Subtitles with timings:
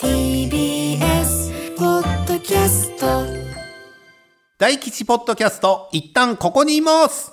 [0.00, 3.22] TBS ポッドキャスト
[4.58, 7.30] 大吉ポッドキャスト、一旦ここにいます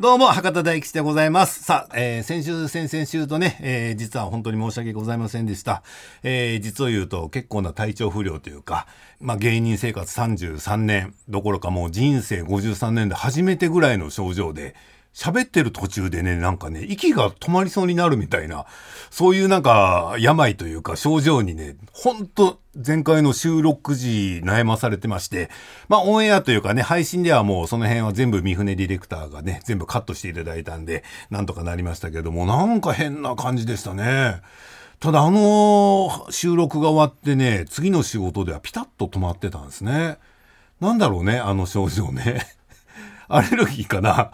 [0.00, 1.62] どうも、博多大吉でございます。
[1.62, 5.84] さあ、えー先週、先々週とね、えー実は本当に申し訳ございませんでした。
[6.24, 8.88] えー実を言うと結構な体調不良というか、
[9.20, 14.74] まあ芸人生活33年どころかもう人生53年で初めてぐらいの症状で、
[15.14, 18.64] 喋ってる途中でね、なんかね、息が止まりそうになるみたいな、
[19.10, 25.50] そういうなんか、病というか症状にね、ほんと前回の収録時悩まされてまして、
[25.88, 34.40] まあオンエアというかね、配信ではもうその辺は全部三船ディレクターがね、全部カットしていただいたんで、なんとかなりましたけども、なんか変な感じでしたね。
[35.02, 40.16] ただあの収録が終わってね、次の仕事ではピタッと止まってたんですね。
[40.80, 42.46] なんだろうね、あの症状ね。
[43.28, 44.30] アレルギーかな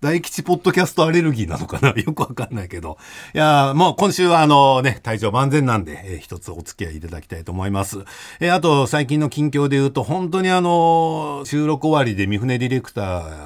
[0.00, 1.90] 大吉ポッドキャストアレルギーなのかな？
[2.00, 2.96] よくわかんないけど。
[3.34, 7.98] いやもう今週はあのね、体調万全なんで、えー一つお付き合いいただきたいと思います。
[8.40, 13.00] えーあと、最近の近況で言うと、本当にあの収録終わりで三船ディレクタ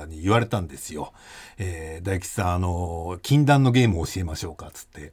[0.05, 1.13] ーに言われたんですよ。
[1.59, 5.13] えー大吉さん、あの禁断のゲームを教えましょうか、つって。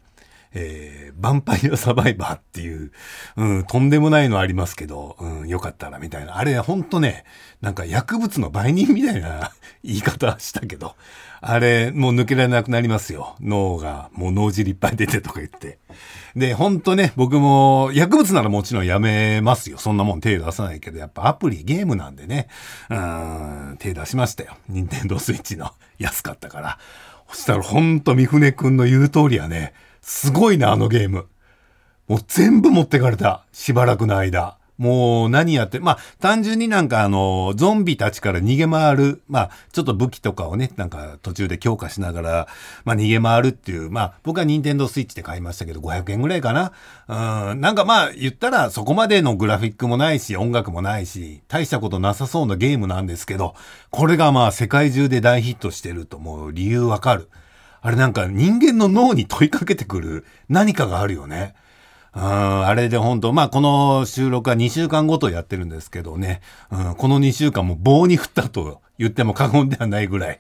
[0.54, 2.92] えー、ヴァンパイアサバイバーっていう、
[3.38, 6.38] うん、とんでもないのありますけど、うん、よかったらみたいな。
[6.38, 7.24] あれ、ほんとね、
[7.62, 9.52] なんか薬物の売人みたいな
[9.84, 10.96] 言い方したけど、
[11.40, 13.36] あれ、もう抜けられなくなりますよ。
[13.40, 15.80] 脳が、もう脳汁いっぱい出てとか言って。
[16.36, 19.78] で、ほんとね、僕も薬物ならもちろんやめますよ。
[19.78, 22.48] そんなもん手出さないけど、やっぱアプリ、ゲームなんでね、
[22.90, 24.56] うん、手出しましたよ。
[24.70, 26.78] 任天堂スイッチの安かったから。
[27.32, 29.74] そしたらほんと三船くんの言う通りやね。
[30.02, 31.28] すごいな、あのゲーム。
[32.08, 33.46] もう全部持ってかれた。
[33.54, 34.58] しばらくの間。
[34.82, 42.48] もう何やって、まあ単純になんかあの、ゾンビたちから逃げ回る、まあちょっと武器とかをね、なんか途中で強化しながら、
[42.84, 46.72] まあ逃げ回るっていう、まあ僕は任天堂スイッチで買いましたけど500円ぐらいかな。
[47.52, 53.54] うん、なんかまあ言ったらそこまでのグラフィックもないし、音楽もないし、大したことなさそうなゲームなんですけど、
[53.92, 57.30] これがまあ世界中で大ヒットしてるともう理由わかる。
[57.82, 61.56] あれなんか人間の脳に問いかけてくる何かがあるよね。
[62.14, 70.40] うん、あれで本当まあこの収録は2週間ごとやってるんですけどね、うん、この2週間も棒に振ったと言っても過言ではないぐらい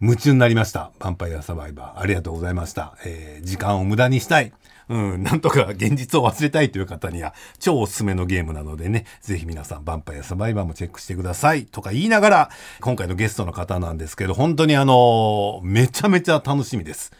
[0.00, 0.90] 夢中になりました。
[0.98, 2.00] ヴァンパイアサバイバー。
[2.00, 2.94] ありがとうございました。
[3.04, 4.52] えー時間を無駄にしたい。
[4.88, 11.66] うん、なんとか現実を忘れたいという方には超おすすめのゲームなのでね、ぜひ皆さん、ヴァンパイアサバイバーもチェックしてください。
[11.66, 12.50] とか言いながら、
[12.80, 17.12] 今回のゲストの方なんですけど、本当にあのめちゃめちゃ楽しみです。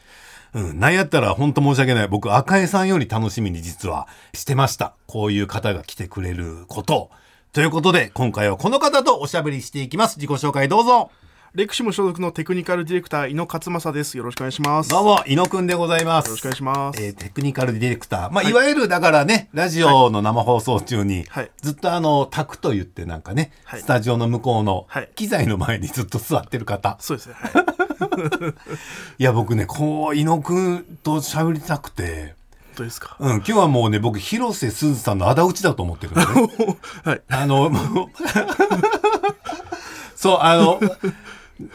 [0.53, 2.09] うん、なんやったら本当申し訳ない。
[2.09, 4.95] 僕、赤江さんより楽しみに実はしてました。
[5.07, 7.11] こういう方が来てくれること。
[7.53, 10.17] ということで、今回はこの方とおしゃべりしていきます。
[10.17, 11.11] 自己紹介どうぞ。
[11.55, 14.19] レクシム所属のテクニカルディレクター井野勝正です。
[14.19, 14.91] よろしくお願いします。
[14.91, 16.27] どうも、井野くんでございます。
[16.27, 18.31] よろしくお願いしますえーテクニカルディレクター。
[18.31, 26.97] まあ、い、わゆる、だからね、ラジオの生放送中に、はいずっとあの、タクと言ってなんかね、はいスタジオの向こうのはい機材の前にずっと座ってる方。
[26.99, 27.35] そうですね。
[27.39, 27.53] はい。
[29.23, 32.35] いや、僕ね、こう、井野くんと喋りたくて、
[32.75, 33.17] どうですか？
[33.21, 36.77] うん、今日はもうね、僕、広瀬すずさんの仇討ちだと思ってるのね。
[37.05, 37.23] はい。
[37.29, 37.71] あの、
[40.17, 40.81] そう、あの、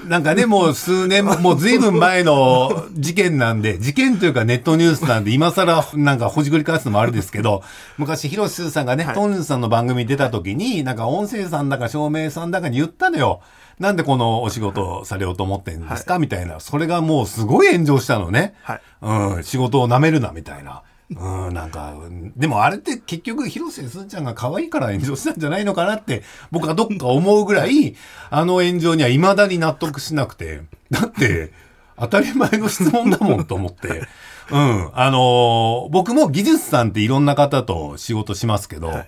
[0.07, 7.63] なんかね、もう数年も、もう随分前の事件なんで、事件というかネットニュースなんで、今更なんかほじくり返すのもあれですけど、
[7.97, 13.41] 昔、広瀬すずさんがね、はいトーンズさんの番組に出た時に、なんか音声さんだか照明さんだかに言ったのよ。
[13.79, 16.59] なんでこのお仕事されようと思ってんですか、みたいな。
[16.59, 18.55] それがもうすごい炎上したのね。
[18.61, 20.83] はいうん、仕事を舐めるな、みたいな。
[21.11, 27.95] うん、なんか、うんでもあれって結局広瀬すずちゃんが可愛いから炎上したんじゃないのかなって、僕はどっか思うぐらい、
[28.29, 30.61] あの炎上には未だに納得しなくて。
[30.91, 31.51] だって、
[31.97, 34.03] 当たり前の質問だもんと思って。
[34.51, 34.91] うん。
[34.93, 39.07] あのー僕も技術さんっていろんな方と仕事しますけど、はい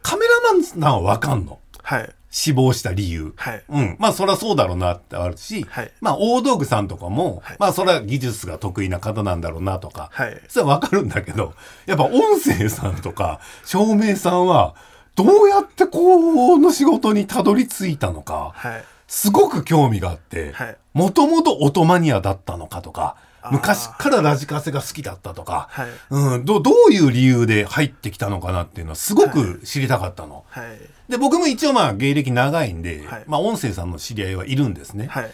[0.00, 1.58] カメラマンさんはわかんの？
[1.82, 2.10] はい。
[2.30, 3.32] 死亡した理由。
[3.36, 3.96] はいうん。
[3.98, 11.54] まあ、そりゃそうだろうなってあるし、はいまあ、大道具さんとかも、はいまあ、それは技術が得意な方なんだろうなとか、はいそれはわかるんだけど、
[11.86, 14.74] やっぱ音声さんとか、照明さんは、
[15.14, 18.84] どうやってこの仕事にたどり着いたのか、はい。
[19.08, 23.16] すごく興味があってはい、もともとオトマニアだったのかとか、
[23.52, 25.88] 昔からラジカセが好きだったとか、はい。
[26.10, 30.44] うん、どどういう理由で入ってきたのかなっていうのはすごく知りたかったの。
[30.48, 30.78] はい。
[31.10, 33.24] で僕も一応まあ芸歴長いんで、はい。
[33.26, 35.06] まあ音声さんの知り合いはいるんですね。
[35.06, 35.30] はい。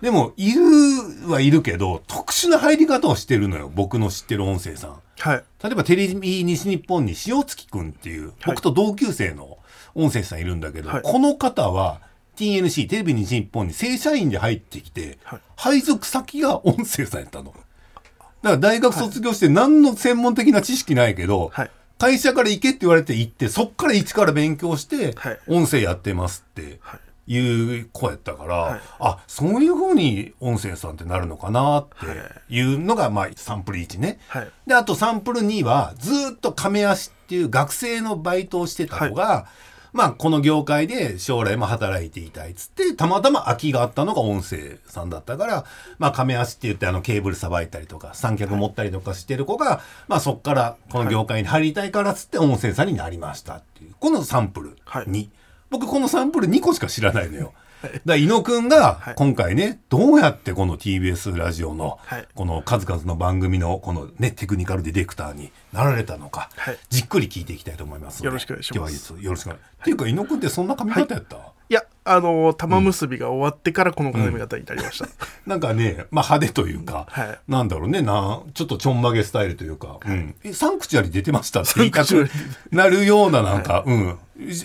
[0.00, 0.60] でもいる
[1.30, 5.00] はいるけど特殊な入り方をしてるのよ僕の知ってる音声さん。
[5.18, 5.44] はい。
[5.62, 9.58] 例えばテレビ西日本に塩月くんっていう僕と同級生の
[9.94, 11.02] 音声さんいるんだけど、はい。
[11.02, 12.00] この方は
[12.38, 15.40] TNC テレビ西日本に正社員で入ってきて、はい。
[15.56, 17.52] 配属先が音声さんやったの。
[17.52, 17.58] だか
[18.42, 21.70] ら大学卒業して何の専門的な知識ないけど、はい。
[21.98, 25.38] 会社から行けって言われて行ってそっから一から勉強してはい。
[25.48, 27.00] 音声やってますってはい。
[27.30, 28.80] いう子やったから、はい。
[29.00, 31.86] あそういうふうに音声さんってなるのかなっ
[32.48, 32.60] てい。
[32.62, 34.20] うのがまあサンプル1ね。
[34.28, 34.48] はい。
[34.66, 39.46] であとサンプル2はずーっと亀足っていう学生のバイトをしてた子が、
[39.92, 45.64] まあこの業界で将来も働いていたいっつってたまたま空きがあったのが音声さんだったから
[45.98, 55.06] まあ亀足って言ってあのケーブルさばいたりとか三脚持ったりとかしてる子が、まあそっからこの業界に入りたいからっつって音声さんになりましたっていうこのサンプルはい。
[55.06, 55.28] 2、
[55.70, 57.52] 僕このサンプル2個しか知らないのよ。
[57.82, 59.14] だから伊野くんがはい。
[59.14, 62.28] 今回ね、どうやってこの TBS ラジオのはい。
[62.34, 66.78] この数々の番組のこのねテクニカルディレクターになられたのか、はい。
[66.88, 69.14] じっくり聞いていきたいと思いますよろしくお願いします。
[69.20, 71.74] よろしくお願いっていうか伊野くんってそんな髪型やった、い。
[71.74, 75.06] やあの玉結びが終わってからこの髪型になりました、
[75.46, 77.38] なんかね、まあ、派手というか、はい。
[77.46, 81.60] なんだろうねなちょっとちょんまげスタイルというか、うん、えサンクチュアリ出てました？
[81.62, 82.28] って言いたく
[82.72, 84.18] なるようななんか、うん。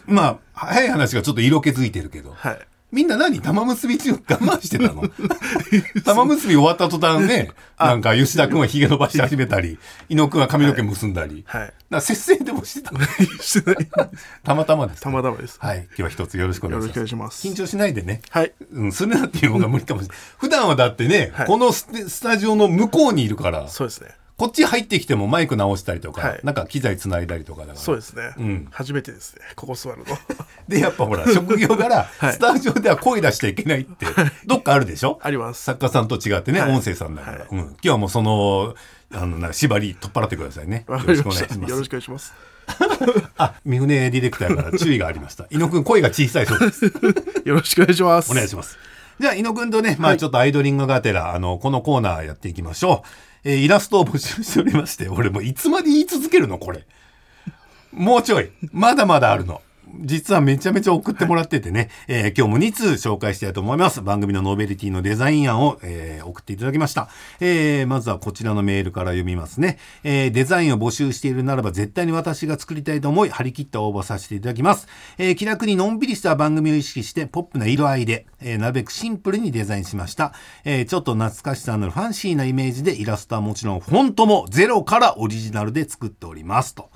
[0.08, 2.60] まあ早い話がちょっと色気づいてるけど、はい
[2.94, 3.42] みんな何？
[3.42, 5.04] 玉結び中我慢してたの？
[6.06, 7.50] 玉結び終わった途端ね、
[7.80, 9.80] なんか吉田君は髭伸ばし始めたり、
[10.10, 11.74] 伊野君は髪の毛結んだり、はい。
[11.90, 13.00] な節制でもしてたの？
[13.42, 13.90] してない。
[14.44, 15.02] たまたまです。
[15.02, 15.58] たまたまです。
[15.60, 15.88] はい。
[15.88, 16.98] 今日は一つよろしくお願いします。
[16.98, 17.48] よろしくお願いします。
[17.48, 18.22] 緊張しないでね。
[18.30, 18.54] はい。
[18.72, 20.18] うん、するなっていう方が無理かもしれない。
[20.38, 21.48] 普段はだってね、はい。
[21.48, 26.40] このススタジオの向こうにいるから、そうですねこっち入ってきてもマイク直したりとか、はい。
[26.44, 27.80] なんか機材つないだりとかだから。
[27.80, 28.68] そうですね、うん。
[28.72, 29.42] 初めてですね。
[29.56, 30.06] ここ座るの。
[30.68, 32.34] で、やっぱほら、 職業柄、はい。
[32.34, 34.08] スタジオでは声出しちゃいけないって、
[34.46, 35.20] どっかあるでしょ？
[35.22, 35.64] あります。
[35.64, 36.72] 作家さんと違ってね、はい。
[36.72, 37.48] 音声さんだから、はい。
[37.52, 37.60] うん。
[37.60, 38.76] 今日はもうその、
[39.14, 40.86] あの、なんか縛り取っ払ってくださいね。
[40.90, 41.72] よわろししくお願いしたます。
[41.72, 42.34] よろしくお願いします。
[43.38, 45.46] あ、三船ディレクターから注意がありました。
[45.52, 46.86] 伊野くん声が小さいそうです。
[47.46, 48.32] よろしくお願いします。
[48.32, 48.78] お願いします。
[49.20, 53.08] じゃあ、伊野くんとね、まあちょっとアイドリングがてら、あの、このコーナーやっていきましょう。
[53.44, 56.86] えーイラストを募集しておりまして、俺もいつまで言い続けるのこれ。
[57.92, 58.52] もうちょい。
[58.72, 59.62] まだまだあるの。
[60.02, 64.02] 実はめちゃめちゃ送ってもらっててね、えー今日も2通紹介したいと思います。
[64.02, 67.10] 番組のノーベルティのデザイン案を、えー送っていただきました。
[67.40, 69.78] えーまずはこちらのメールから読みますね。
[70.04, 74.88] えーデザインを募集しているならば絶対に私が作りたいと思い、張り切って応募させていただきます。
[75.18, 80.34] えー気楽にのんびりした番組を意識して、ポップな色合いで、えーなるべくシンプルにデザインしました。
[80.66, 86.74] えーちょっと懐かしさのあるファンシーなイメージで、イラストはもちろんフォントもゼロからオリジナルで作っております。
[86.74, 86.90] と。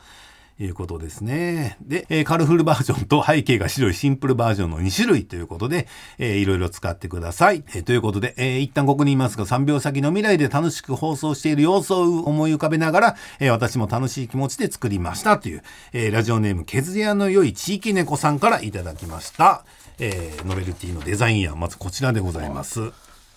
[0.60, 1.78] いうことですね。
[1.82, 5.88] で、えーカルフルバージョンと背景が白いシンプルバージョンの2種類ということで、
[6.18, 7.64] えーいろいろ使ってください。
[7.76, 15.64] えーということで、えー一旦ここにいますが、3秒先の未来で楽しく放送している様子を思い浮かべながら、えー私も楽しい気持ちで作りましたという、
[15.94, 19.64] えーラジオネーム、ケズヤの良い地域猫さんからいただきました。
[20.00, 22.92] えーノベルティのデザイン案、まずこちらでございます。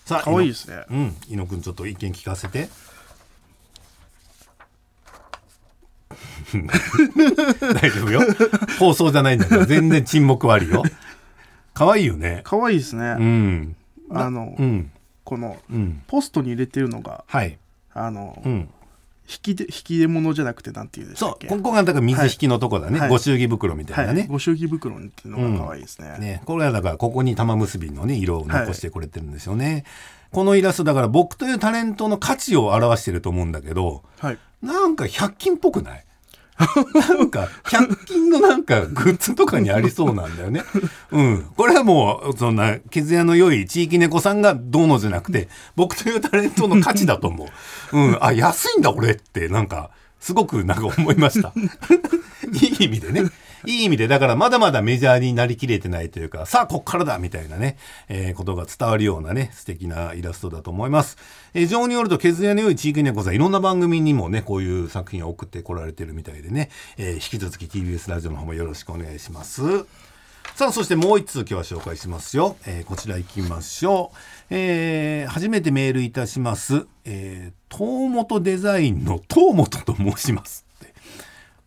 [0.05, 2.69] さあ、かわいいですねうん、伊野くんちょっと意見聞かせて。
[7.81, 8.21] 大丈夫よ。
[8.79, 10.83] 放送じゃないんだから全然沈黙はあるよ。
[11.73, 12.41] 可愛いよね。
[12.43, 13.75] かわいいですね、うん。
[14.09, 14.91] あの、うん。
[15.23, 16.01] このうん。
[16.07, 17.57] ポストに入れてるのがはい。
[17.93, 18.69] あの、うん。
[19.31, 22.99] 引きで引き出物じゃなくてなんて言うんでしたそう、ここがだから水引きのとこだね。
[22.99, 24.21] はいご祝儀袋みたいなね。
[24.21, 29.85] はい、ご祝儀袋っていうのが可愛いですね、ね、これはだからここに玉結びのね色を残してくれてるんですよね、
[30.31, 36.05] このイラストだから僕というタレントの価値を表してると思うんだけどはいなんか100均っぽくない？
[36.93, 40.63] なんか100均のなんかグッズとかにありそうなんだよね。
[41.11, 41.45] うん。
[41.55, 47.49] これはもうそんな血屋の良い地域猫さんがどうのじゃなくて僕というタレントの価値だと思
[47.91, 47.97] う。
[47.97, 48.17] うん。
[48.21, 49.89] あ安いんだ俺ってなんか
[50.19, 51.53] すごくなんか思いました。
[52.53, 53.23] いい意味でね。
[53.65, 57.77] いい意味で、だからまだまだメジャーになりきれてないというか、さあこっからだみたいなね、
[58.09, 61.17] えーことが伝わるようなね、素敵なイラストだと思います。
[61.53, 69.61] えー情によると、削りの良い地域猫さん、いろんな番組にもね、こういう作品を送ってこられてるみたいでね、えー引き続き TBS ラジオの方もよろしくお願いします。
[70.55, 72.57] さあ、そしてもう一通今日は紹介しますよ。
[72.65, 74.17] えーこちら行きましょう。
[74.49, 76.85] えー初めてメールいたします。
[77.05, 80.65] えー、東本デザインの東本と申します。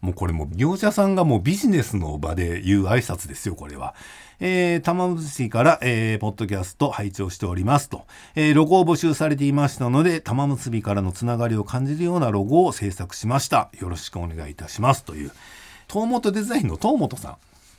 [0.04, 3.94] もうこれもう業者さんがもうビジネスの場で言う挨拶ですよ、これは。
[4.38, 13.70] えー、玉結びから、えー、ポッドキャスト拝聴しておりますと、えーロゴを募集されていましたので、玉結びからのつながりを感じるようなロゴを制作しました。
[13.80, 15.04] よろしくお願いいたします。
[15.04, 15.32] という、
[15.88, 17.36] 東本デザインの東本さん。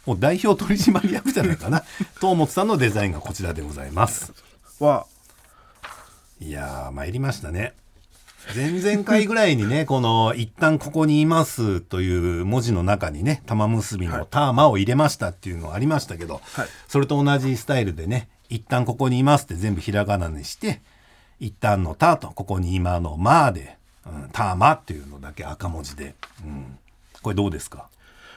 [0.07, 1.83] もう代表取締役じゃないかな。
[2.19, 4.33] 東本さんのデザインがこちらでございます。
[4.79, 5.05] は、
[6.39, 7.73] いやー、参りましたね。
[8.53, 16.67] 前々回ぐらいにね、 この、一旦ここにいますという文字の中にね、玉結びのターマを入れましたっていうのがありましたけど、はい。
[16.87, 20.81] それと同じスタイルでね、一旦ここにいますって全部ひらがなにして、
[21.39, 26.77] 一旦のタと、ここに今のまで、うん、ターマっていうのだけ赤文字で、うん、
[27.21, 27.87] これどうですか？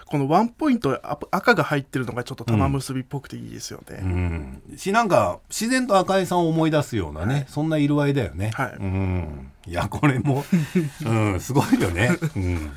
[0.09, 3.99] このワンポイントあ赤が入ってるのがちょっと玉結びっぽくていいですよね。
[4.03, 8.51] うん、しなんか自然と赤井さんを思い出すようなね、そんな色合いだよね。
[8.55, 10.45] はいうん、いやこれも、
[11.05, 12.17] うん、すごいよね。
[12.37, 12.71] うん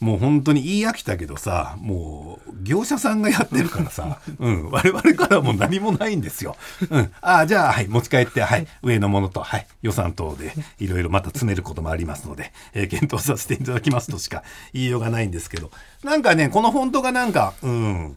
[0.00, 6.56] もう本当に言い飽きたけどさもう業者さんがやってるからさ、 うん、我々からはもう何もないんですよ。
[6.90, 14.42] うん、ああじゃあ、はい、持ち帰って、はい、上のものと、はい、予算等でいろいろまた詰めることもありますので、えー検討させていただきますとしか
[14.72, 15.70] 言いようがないんですけど
[16.02, 18.16] なんかねこのフォントがなんか、うん、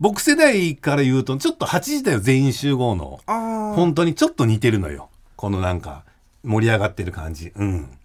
[0.00, 3.20] 僕世代から言うとちょっと8時だよ全員集合の。
[3.26, 5.10] 本当にちょっと似てるのよ。
[5.36, 6.04] このなんか
[6.42, 7.52] 盛り上がってる感じ。
[7.54, 7.98] うん。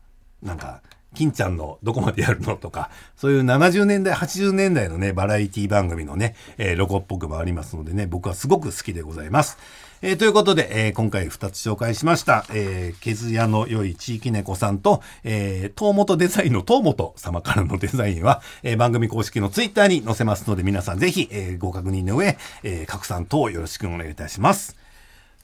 [0.43, 0.81] なんか
[1.15, 9.57] 金ちゃんのどこまでやるのとかそういう70年代80年代のねバラエティ番組のね、えーロゴっぽくもありますのでね僕はすごく好きでございます。
[10.01, 24.75] えーということで、えー今回2つ紹介しました、えー、毛づやの良い地域猫さんと、えー、東本デザインの東本様からのデザインは、えー番組公式のツイッターに載せますので皆さんぜひ、えーご確認の上、えー拡散等よろしくお願いいたします。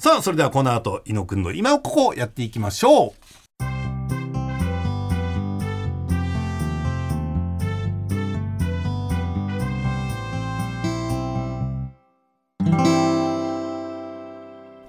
[0.01, 3.13] さあ、それではこの後、伊野くんの今をここをやっていきましょう。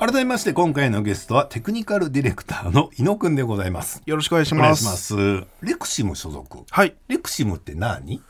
[0.04, 4.02] 改めまして今回のゲストはテクニカルディレクターの伊野くんでございます。
[4.04, 5.14] よろしくお願いしお願いします。
[5.14, 5.46] ます。
[5.62, 6.58] レクシム所属。
[6.68, 6.96] はい。
[7.06, 8.20] レクシムって何？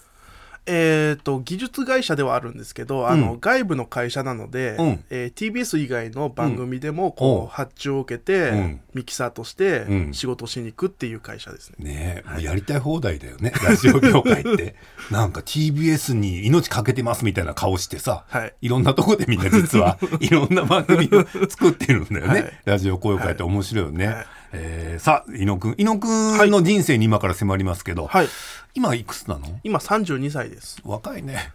[0.67, 5.05] えっ、と、技術会社ではあるんですけど、あの、うん外部の会社なので、うん。
[5.11, 8.81] えー TBS 以外の番組でも、おこう、う発注を受けて、うん。
[8.95, 10.15] ミキサーとしてうん。
[10.15, 11.77] 仕事しに行くっていう会社ですね。
[11.85, 14.77] ねえ、もうやりたい放題だよね、ラジオ業界って。
[15.11, 18.55] なんか TBS に命かけてますみたいな顔してさ、はい。
[18.61, 22.33] いろんなとこでみんな実は いろんな番組を作ってるんだよね。
[22.33, 22.53] はい。
[22.65, 24.07] ラジオ交友会って面白いよね。
[24.07, 25.75] はいえーさあ、伊野くん。
[25.79, 28.29] 伊野くんの人生に今から迫りますけど、はい。
[28.75, 29.61] 今いくつなの？
[29.65, 30.81] 今32歳です。
[30.85, 31.53] 若いね。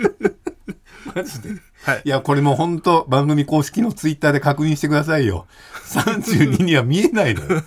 [1.14, 1.50] マジで。
[1.82, 5.46] はいいや、これもう本当番組公式のツイッターで確認してくださいよ。
[5.88, 7.62] 32には見えないのよ。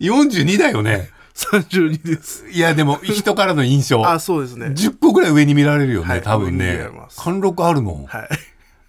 [0.00, 1.10] 42だよね。
[1.34, 2.48] 32です。
[2.48, 4.04] いや、でも人からの印象。
[4.08, 4.66] あ、そうですね。
[4.66, 6.86] 10個ぐらい上に見られるよね、はい多分ね。
[7.16, 8.06] 貫禄あるもん。
[8.06, 8.28] はい。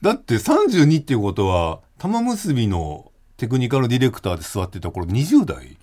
[0.01, 3.08] だって32っていうことは、玉結びの
[3.39, 5.77] テクニカルディレクターで座ってた頃20代？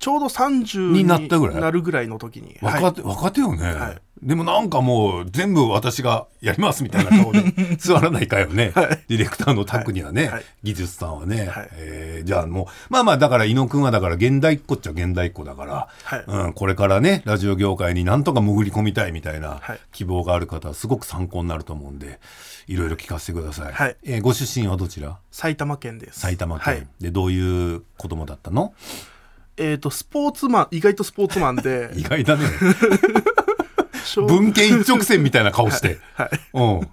[0.00, 1.60] ちょうど30になったぐらい？
[1.60, 2.56] なるぐらいの時に。
[2.60, 2.82] はい。
[2.82, 3.98] 若手、若手よね、はい。
[4.22, 7.42] でもなんかもう全部私がやりますみたいな顔で
[7.78, 9.04] 座らないかよね、はい。
[9.08, 10.32] ディレクターのタッグにはね、はい。
[10.32, 10.44] はい。
[10.62, 11.68] 技術さんはね、はい。
[11.72, 16.24] えーじゃあもうまあまあだから伊野くんはだから現代っ子っちゃ現代っ子だから、はい。
[16.26, 19.78] うん、これからねラジオ業界になんとか潜り込みたいみたいなはい。
[19.92, 22.18] 希望がある方はすごく参考になると思うんで
[22.66, 23.96] いろいろ聞かせてください、はい。
[24.04, 25.18] えーご出身はどちら？
[25.30, 26.20] 埼玉県です。
[26.20, 26.86] 埼玉県、はい。
[27.00, 28.72] でどういう子供だったの？
[29.56, 32.44] えっ、と、スポーツマン、意外とスポーツマンで、 意外だね。
[34.04, 36.30] 小文献一直線みたいな顔して、 はい。
[36.54, 36.88] うん。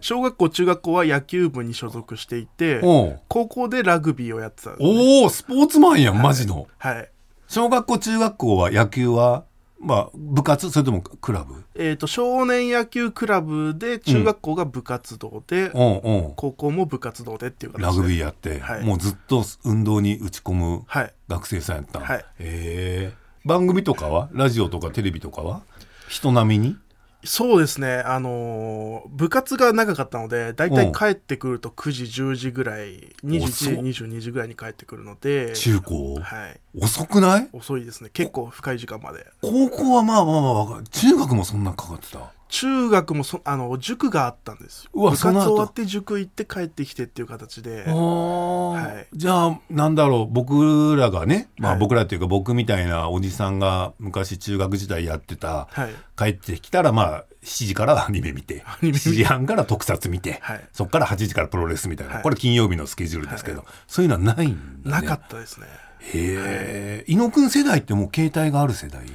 [0.00, 3.18] 小学校、中学校は野球部に所属していて、うん。
[3.28, 7.08] 高校でラグビーをやってたね、おおスポーツマンやんマジの、はい。
[7.48, 9.44] 小学校中学校は野球は
[9.82, 10.70] まあ部活？
[10.70, 11.64] それともクラブ？
[11.74, 15.98] えっ、と、少年野球クラブで、中学校が部活動で、うん。
[15.98, 16.32] うん。
[16.36, 17.86] 高校も部活動でっていう形で。
[17.86, 18.84] ラグビーやって、はい。
[18.84, 21.14] もうずっと運動に打ち込むはい。
[21.26, 22.02] 学生さんやったん？
[22.02, 22.18] はい。
[22.18, 23.12] へえ
[23.44, 24.28] 番組とかは？
[24.32, 25.62] ラジオとかテレビとかは？
[26.08, 26.76] 人並みに？
[27.24, 36.60] そうですね、あのー部活が長かったので、だいたい帰ってくると9時、10時ぐらい、21遅っ時、22時ぐらいに帰ってくるので、中高、はい。
[36.80, 37.48] 遅くない？
[37.52, 38.10] 遅いですね。
[38.12, 39.26] 結構深い時間まで。
[39.40, 44.90] 高校はまあまあまあ中学もそんなかかってた中学もそあの塾があったんですよ。
[44.92, 45.40] うわ部その後。
[45.40, 47.84] 活終わって塾行って帰ってきてっていう形で。
[47.86, 49.16] はい。
[49.16, 50.26] いじゃあなんだろう。
[50.30, 51.80] 僕らがね、まあ、はい。
[51.80, 55.94] 僕らっていうか僕みたいなおじさんが昔中学時代やってた、はい。
[56.14, 58.98] 帰ってきたらまあ7時からアニメ見てニメ見て。
[58.98, 60.68] 7時半から特撮見て、はい。
[60.74, 62.22] そっから8時からプロレスみたいな、はい。
[62.22, 65.66] これ金曜日のスケジュールですけど、はそういうのはないんだ、ね、なかったですね、
[66.00, 69.06] へえ伊野くん世代ってもう携帯がある世代、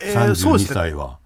[0.00, 0.74] えーそう32ですね。
[0.74, 1.18] 歳は、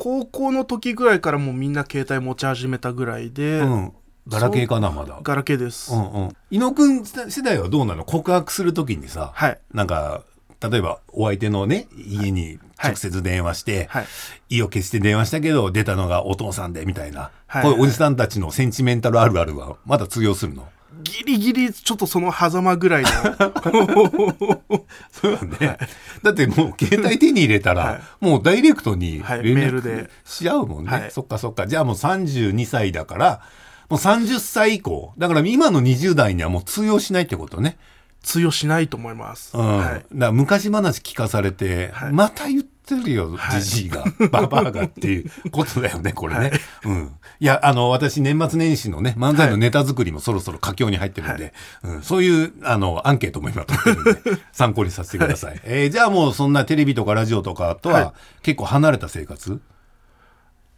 [0.00, 3.92] 高校の時ぐらいからもうみんな携帯持ち始めたぐらいで、うん。
[4.28, 5.18] ガラケーかなまだ。
[5.22, 6.36] ガラケーです、うんうん。
[6.50, 8.04] 伊野くん世代はどうなの？
[8.04, 9.58] 告白するときにさ、はい。
[9.74, 10.22] なんか
[10.60, 14.06] 例えばお相手のね家に直接電話して、はい。
[14.50, 17.62] 意を決して電話したけど出たのがお父さんでみたいな、はい。
[17.64, 20.68] こういうおじさんたちのセンチメンタルあるあるはまだ通用するの？
[21.02, 23.08] ギリギリちょっとその狭間ぐらいの
[25.10, 25.78] そうよね。
[26.22, 30.90] だってもう携帯手に入れたら、はいもうダイレクトにはい連メールで絡し合うもんね。
[30.90, 31.66] はいそっかそっか。
[31.66, 33.40] じゃあもう32歳だから、
[33.88, 35.12] もう30歳以降。
[35.18, 37.78] だから今の20代にはもう通用しないってことね。
[38.22, 39.78] 通用しないと思います、うん。
[39.78, 43.62] はいだ昔話聞かされて、はいまた言ってるよ、はい。
[43.62, 46.52] じじいが、 ババアがっていうことだよね、これね。
[46.84, 47.14] うん。
[47.40, 51.52] いや、あの、私年末年始のね、漫才のネタ作りもそろそろ佳境に入ってるんで、
[51.82, 55.60] うん、そういう、あの、アンケートも今取ってるんで、 参考にさせてください。
[55.64, 59.60] えーじゃあもうそんなテレビとかラジオとかとはは結構離れた生活？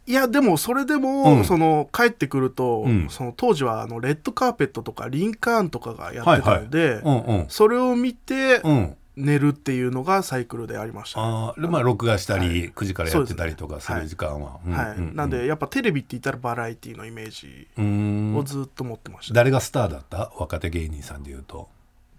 [0.07, 1.45] いやでもそれでも、うん。
[1.45, 3.07] その帰ってくると、うん。
[3.09, 7.45] その当時はあのレッドカーペットとかリンカーンとかがやってたので、うんうん。
[7.49, 8.95] それを見てうん。
[9.17, 12.71] 寝るっていうのがサイクルでありました、あーでまあ、録画したり、はい。
[12.71, 14.59] 9時からやってたりとかする時間は。
[14.65, 18.35] うんはい、うんうんなんでやっぱテレビって言ったらバラエティのイメージうーん。
[18.37, 20.31] をずっと持ってました、誰がスターだった？
[20.37, 21.67] 若手芸人さんで言うと。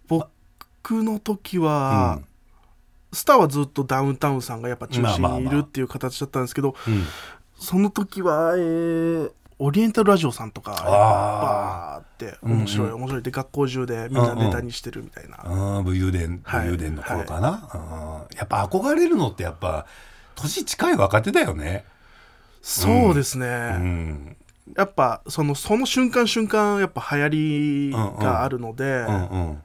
[0.09, 0.25] 僕
[1.03, 2.21] の時は、
[3.13, 7.05] スターはずっとダウンタウンさんがやっぱ中心にいるっていう形だったんですけど、うん。
[7.57, 9.33] その時は、えー
[9.65, 16.67] オリエンタルラジオさんとかバーって面白い、面白いで学校中でみんなネタにしてるみたいな、ああ武勇伝武はい。
[16.67, 19.87] 勇伝の頃かな、あーやっぱ憧れるのってやっぱ
[20.35, 21.85] 年近い若手だよね。
[22.61, 24.37] そうですね、うん。
[24.77, 29.63] やっぱそのその瞬間瞬間やっぱ流行りがあるので、うんうん。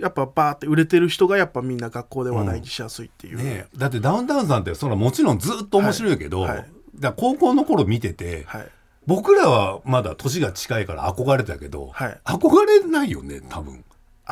[0.00, 3.78] やっぱバーって売れてる人がやっぱみんな学校で話題にしやすいっていう、ねえ。
[3.78, 6.56] だってダウンタウンさんってそれはもちろんずっと面白いけど、はい。
[6.56, 6.66] はい。
[6.98, 8.66] だ高校の頃見てて、はい
[9.06, 12.20] 僕らはまだ年が近いから憧れたけど、はい。
[12.24, 13.84] 憧れないよね多分。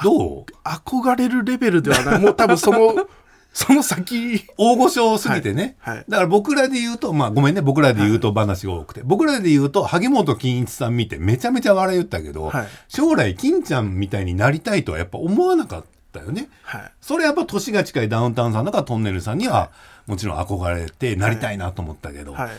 [0.02, 0.46] どう？
[0.64, 2.20] 憧れるレベルではない。
[2.20, 3.06] もう多分その
[3.52, 4.46] その先。
[4.56, 5.96] 大御所すぎてね、はい。
[5.96, 6.04] はい。
[6.08, 7.60] だから僕らで言うとまあごめんね。
[7.60, 12.66] 僕らで言うと話が多くて、僕らで言うと萩本欽一さん見てめちゃめちゃ笑い言ったけど、はい。
[12.88, 16.48] 将来金ちゃんみたいになりたいとはやっぱ思わなかったよね。
[16.62, 16.92] はい。
[17.02, 19.70] それやっぱ年が近いダウンタウンさんだからトンネルさんには
[20.06, 22.50] もちろん憧れてなりたいなと思ったけど、はい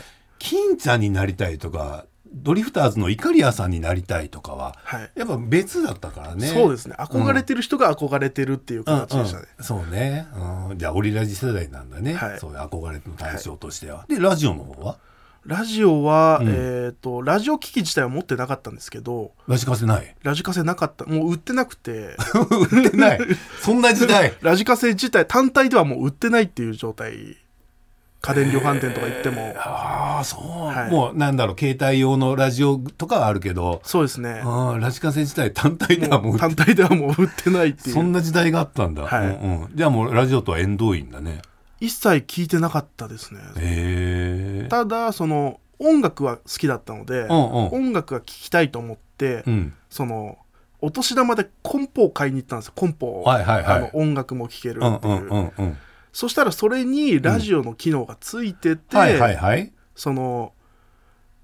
[0.44, 5.12] 金ちゃんになりたいとかドリフターズのイカリアさんになりたいとかは、はい。
[5.16, 6.48] やっぱ別だったからね。
[6.48, 6.96] そうですね。
[6.98, 8.94] 憧れてる人が憧れてるっていううん。
[8.94, 10.28] うん形でしたね、そうね、
[10.70, 12.40] うん、じゃあオリラジ世代なんだね、はい。
[12.40, 14.98] そういう憧れの対象としては、でラジオの方は？
[15.46, 16.48] ラジオは、うん。
[16.50, 20.16] えっ、とラジオ機器自体は持ってなかったんですけどラジカセない？
[20.24, 21.06] ラジカセなかった。
[21.06, 22.18] もう売ってなくて。
[22.74, 23.20] 売ってない。
[23.62, 24.34] そんな時代。
[24.42, 27.38] ラジカセ自体単体ではもう売ってないっていう状態
[28.26, 30.90] 家電量販店とか行っても、ああそう、はい。
[30.90, 33.82] もうなんだろう携帯用のラジオとかはあるけど。
[33.84, 34.42] そうですね。
[34.80, 39.28] ラジカセ自体単体ではもう単体ではもう売ってないってい そんうな時代があったんだ、はい。
[39.28, 41.42] うんうん、じゃあもうラジオとは縁遠いんだね。
[41.82, 43.42] 一切聞いてなかったですね。
[43.58, 47.36] へえただその音楽は好きだったので、うんうん。
[47.72, 49.74] 音楽が聴きたいと思って、うん。
[49.90, 50.38] その
[50.80, 52.74] お年玉でコンポを買いに行ったんですよ。
[52.74, 53.76] コンポを、はいはいはい。
[53.76, 55.78] あの音楽も聴けるうんっていう、うんうんうん
[56.14, 59.74] そしたらそれにラジオの機能がついてて、はいはいはい。
[59.96, 60.54] その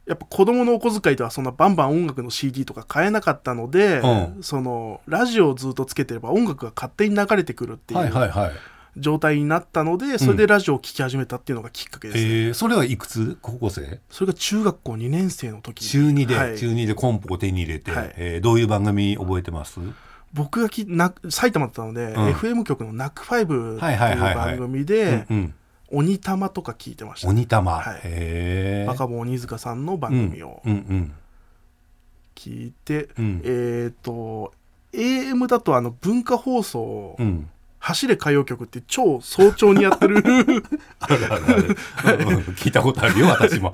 [0.06, 4.08] やっぱ子供のお小遣いではそんなバンバン音楽の CD とか買えなかったので、う
[4.40, 4.44] ん。
[4.44, 8.52] そのラジオをずっとつけてれば音楽が勝手に流れてくるってはいはいいうはい。
[8.98, 13.38] 状態になったので、それでラジオを聴き始めたっていうのがきっかけですね、えー、それはいくつ？
[13.42, 14.00] 高校生？
[14.10, 16.58] それが中学校2年生の時中2で、はい。
[16.58, 18.14] 中2でコンポを手に入れて、はい。
[18.18, 19.80] えーどういう番組覚えてます？
[20.34, 22.16] 僕がきな埼玉だったので、ん。
[22.34, 25.54] FM 局の「ナックファイブっいいうはいはいはい番組でうんうん
[25.92, 27.96] 「鬼玉」とか聞いてました、鬼玉、はい。
[27.96, 31.14] へえバカボン鬼塚さんの番組をうんうん
[32.36, 33.42] 聞いて、うん。
[33.44, 34.54] えっ、と
[34.94, 37.26] AM だとあの文化放送うん。
[37.26, 37.50] うん
[37.82, 40.18] 走れ歌謡曲って超早朝にやってる。
[41.00, 41.78] あるあるある。
[42.20, 43.74] うんうん聞いたことあるよ私も、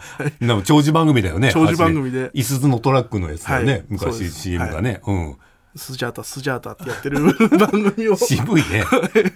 [0.63, 2.29] 長寿番組だよね長寿番組で。
[2.33, 3.83] いすゞのトラックのやつだよね、はい。
[3.89, 5.35] 昔 CM がね、うん
[5.75, 7.19] スジャータスジャータってやってる
[7.57, 8.15] 番組を。
[8.15, 8.85] 渋いね。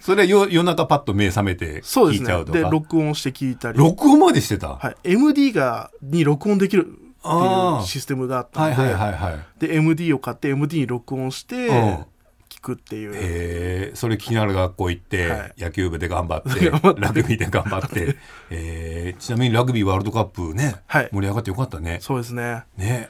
[0.02, 2.58] それは夜夜中パッと目覚めてそうです聞いちゃうとか。
[2.58, 7.82] ねで録音して聞いたり、録音までしてた、はい、MD がに録音できるってあー。
[7.82, 9.40] いうシステムがあったので、はいはいはいはい。
[9.60, 12.06] で MD を買って MD に録音してうん。
[12.50, 13.96] 聞くっていう、えー。
[13.96, 15.54] それ聞きながら学校行って、はい。
[15.60, 17.02] 野球部で頑張って 頑張って。
[17.02, 18.16] ラグビーで頑張って、
[18.50, 19.22] えー。
[19.22, 21.10] ちなみにラグビーワールドカップね、はい。
[21.12, 22.00] 盛り上がってよかったね。
[22.02, 22.64] そうですね。
[22.78, 23.10] ね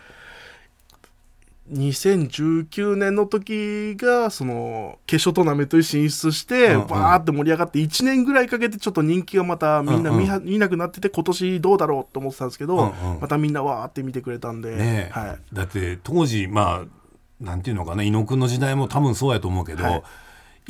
[1.72, 20.04] 2019年の時がその決勝トーナメントに進出して、バーって盛り上がって1年ぐらいかけてちょっと人気がまたみんな見は見なくなってて今年どうだろうと思ってたんですけど、またみんなわーって見てくれたんで、はい、だって当時まあなんていうのかな猪野君の時代も多分そうやと思うけど、はい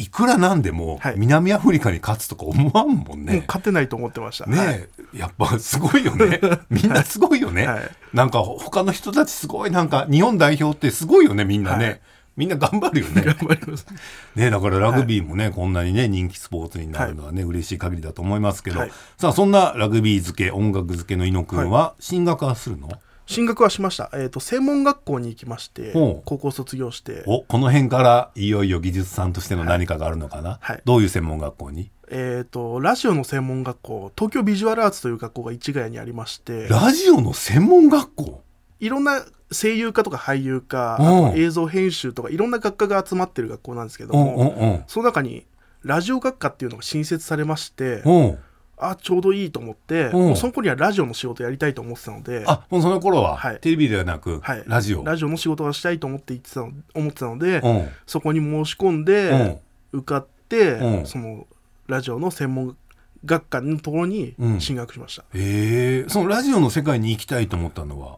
[0.03, 3.43] い、くらなんでもはい南アフリカに勝つとか思わんもんもうね。
[3.47, 4.45] 勝てないと思ってました。
[4.45, 6.39] はいやっぱすごいよね。
[6.69, 7.67] みんなすごいよね。
[7.67, 11.85] はいなんか他の人たちすごいなんか日本代表ってすごいよねみんなね。
[11.85, 12.01] はい
[12.39, 13.21] みんな頑張るよね。
[13.21, 13.85] 頑張ります。
[14.33, 22.87] ねだからラグビーもね、こんなにね人気スポーツになるのはね、嬉しい限りだと思いますけど、はいさあそんなラグビー漬け音楽漬けの猪野君は進学はするの、
[23.29, 24.09] 進学はしました。
[24.13, 25.93] えっ、と専門学校に行きまして
[26.25, 30.81] 高校卒業して、おこの辺からいよいよ技術さんとしての何かがあるのかな、はい。
[30.83, 31.91] どういう専門学校に？
[32.09, 38.41] えっ、とラジオの専門学校、東京ビジュアルアーツという学校が市ヶ谷にありまして、ラジオの専門学校？
[38.79, 40.97] いろんな声優科とか俳優科、
[41.35, 45.45] 映像編集とかいろんな学科が集まってる学校なんですけどうんも、その中に
[45.83, 48.37] ラジオ学科っていうのが新設されまして、うん
[48.79, 50.11] あちょうどいいと思って、うん。
[50.29, 53.59] もうその頃にはラジオの仕事やりたいと思ってたので、あもうその頃は、はい。
[53.59, 57.89] テレビではなく、はい、ラジオラジオの仕事がしたいと思って言ってたの思ってたので、うん。
[58.07, 59.59] そこに申し込んで、
[59.91, 61.05] 受かって、うん。
[61.05, 61.45] その
[61.87, 62.77] ラジオの専門
[63.25, 68.17] 学科のところにうん進学しました、えー、そのラジオの世界に行きたいと思ったのは？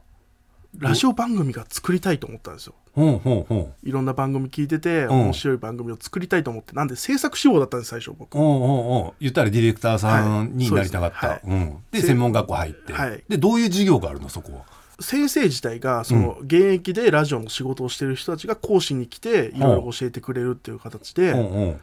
[0.78, 2.76] ラジオ番組が作りたいと思ったんですよ。
[2.94, 3.88] ほうほうほう。
[3.88, 5.10] いろんな番組聞いてて、ん。
[5.10, 6.74] 面白い番組を作りたいと思って。
[6.74, 8.36] なんで制作志望だったんです最初僕。
[8.38, 9.14] おうおうおう。
[9.20, 11.42] 言ったらディレクターさんになりたかった、はい。
[11.44, 13.24] そううん、でせ専門学校入って、はい。
[13.28, 14.66] でどういう授業があるのそこは？
[15.00, 21.66] 先生自体がその現役でラジオの仕事をしてる人たちが講師に来ていろいろ教えてくれるっていう形で、うんう。
[21.72, 21.82] ん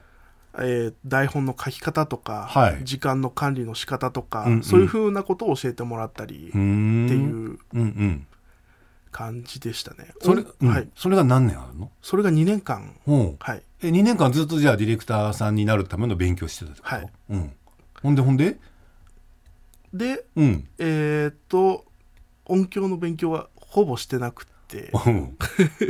[0.61, 2.81] えー台本の書き方とか、はい。
[2.85, 4.63] 時間の管理の仕方とか、うんうん。
[4.63, 7.59] そういうふうなことを教えてもらったりっていう
[9.11, 10.13] 感じでしたね。
[10.23, 10.69] それ、うん。
[10.69, 11.91] はい、それが何年あるの？
[12.03, 13.15] それが2年間、う。
[13.17, 17.11] んはい、え2年間ずっとじゃあディレクターさんになるための勉強してたってこと、はい。
[17.31, 17.53] うん、
[18.03, 18.59] ほんでほんで？
[19.93, 20.69] でうん。
[20.79, 21.85] えーっと
[22.47, 24.91] 音響の勉強はほぼしてなくて。
[25.07, 25.37] うん。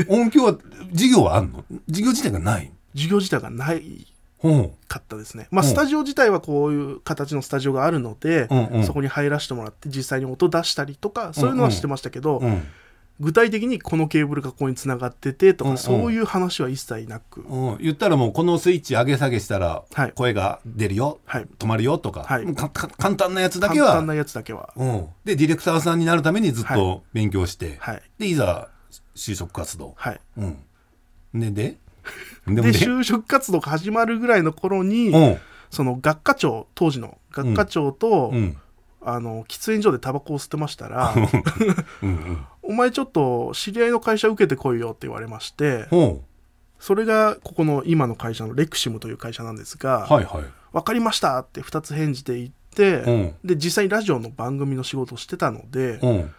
[0.09, 0.59] 音響は
[0.93, 1.65] 授業はあんの？
[1.89, 4.07] 授業自体がない授業自体がない
[4.45, 4.49] う。
[4.53, 5.49] んかったですね。
[5.51, 5.69] まあう。
[5.69, 8.49] んスタジオ自体はこういう形のスタジオがあるので、
[8.87, 12.63] そこに入らせてもらって実際に音出したりとかそういうのはしてましたけど、うん
[13.21, 15.79] 具体的にこのケーブルがここにつながっててとか、うんうん。
[15.79, 20.13] そういう話は一切なく、うん、言ったらもうこのスイッチ上げ下げしたらはい。
[20.13, 21.47] 声が出るよ、はい。
[21.59, 22.55] 止まるよとか、はい。
[22.55, 24.73] かか簡単なやつだけは簡単なやつだけは。
[24.77, 28.03] うん、でディレクターさんになるためにずっと勉強して、はい。
[28.19, 28.69] でいざ
[29.17, 30.21] 就職活動、はい。
[30.37, 30.59] うん、
[31.35, 31.51] で？
[31.51, 31.77] で
[32.47, 35.37] でで就職活動が始まるぐらいの頃に、うん。
[35.71, 38.57] その学科長当時の学科長と、うん。
[39.01, 41.15] あの喫煙所でタバコを吸ってましたら
[42.03, 46.23] うんうん「お前ちょっと知り合いの会社受けてこいよ」って言われましてほ
[46.79, 53.35] それがここの今の会社のレクシムという会社なんですがうはいはい「分かりました」って2つ返事で言って、うん。
[53.45, 56.31] で実際にラジオの番組の仕事をしてたので、うん。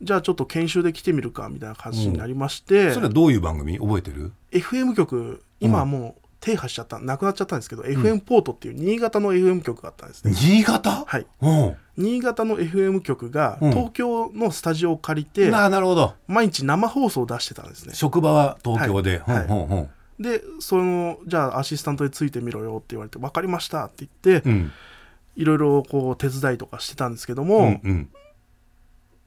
[0.00, 3.78] じゃあちょっと研修で来てみるかみたいな感じになりまして、それはどういう番組？
[3.78, 11.04] 覚えてる？FM 局今はもう停波しちゃったなくなっちゃったんですけど、FM ポートっていう新潟の FM 局があったんですね、新潟？
[11.04, 11.26] はい。
[11.40, 11.76] うん。
[11.96, 13.70] 新潟の FM 局がうん。
[13.72, 16.14] 東京のスタジオを借りて、ななるほど。
[16.28, 17.94] 毎日生放送を出してたんですね。
[17.94, 19.46] 職場は東京で、はい。
[19.48, 19.90] ほんほんほん。
[20.20, 24.72] でそのじゃあアシスタントでついてみろよって言われて分かりましたって言って、うん。
[25.36, 28.08] いろいろこう手伝いとかしてたんですけども、うんうん。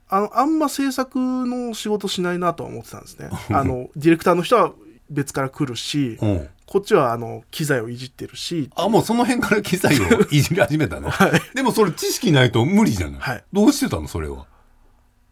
[0.08, 3.30] あのあんま制作の仕事しないなとは思ってたんですね。
[3.50, 4.72] あのディレクターの人は
[5.10, 8.70] 別から来るし、うんこっちはあの機材をいじってるし。
[8.78, 11.12] あもうその辺から機材をいじり始めたの、
[11.54, 13.44] でもそれ知識ないと無理じゃない、はい。
[13.52, 14.46] どうしてたのそれは？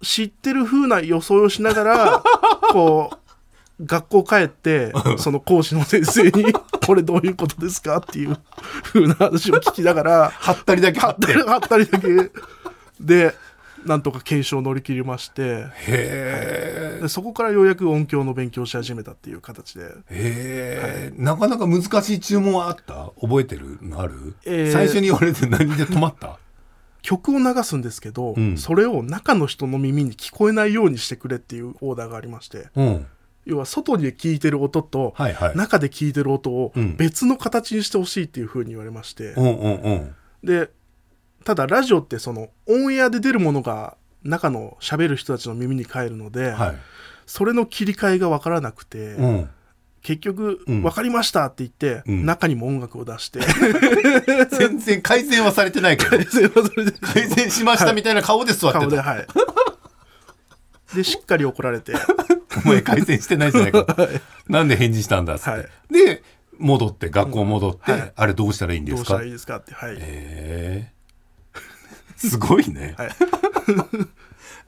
[0.03, 2.23] 知ってる風な装いをしながら
[2.73, 3.11] こ
[3.79, 6.51] う学校帰ってその講師の先生に
[6.85, 8.37] 「これどういうことですか?」っていう
[8.83, 10.31] 風な話を聞きながら。
[10.35, 11.37] はったりだけ貼って。
[11.41, 12.31] はったりだけ。
[12.99, 13.33] で
[13.85, 16.99] なんとか検証を乗り切りましてへえ。
[17.01, 19.85] でそこからようやく音響の勉強をし始めたっていう形で。
[19.85, 23.11] へえ、なかなか難しい注文はあった？
[23.21, 24.71] 覚えてるのある、えー。
[24.71, 26.37] 最初に言われて何で止まった？
[27.01, 28.57] 曲を流すんですけど、うん。
[28.57, 32.67] それを中の人の耳に聞こえないようにしてくれっていうオーダーがありまして。
[32.75, 33.05] うん。
[33.45, 35.55] 要は外で聞いてる音とはいはい。
[35.55, 36.97] 中で聞いてる音をうん。
[36.97, 40.15] 別の形にしてほしいっていうふうに言われまして、うんうんうん。
[40.43, 40.69] で
[41.43, 46.75] ただラジオってそのオンエアで出るものが中の喋る人たちの耳に返るので、はい。
[47.25, 49.49] それの切り替えが分からなくて、うん。
[50.01, 50.81] 結局、うん。
[50.81, 52.25] 分かりましたって言って、うん。
[52.25, 53.39] 中にも音楽を出して。
[54.57, 56.17] 全然改善はされてないけど。
[57.01, 59.27] 改善しましたみたいな顔で座ってた、顔ではい。
[60.95, 61.93] でしっかり怒られて。
[62.65, 63.85] お前回線してないじゃないか。
[63.85, 64.09] と。
[64.47, 65.49] なんで返事したんだっつって。
[65.51, 65.67] はい。
[65.91, 66.23] で、
[66.57, 68.13] 戻って、学校戻って、はい。
[68.15, 69.13] あれどうしたらいいんですか？
[69.13, 70.91] らどうしたいいですかってはい、へえ
[72.19, 72.95] すごいね。
[72.97, 73.09] はい。